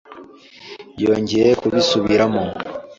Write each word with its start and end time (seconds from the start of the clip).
Yongeye 1.03 1.51
kubisubiramo. 1.61 2.43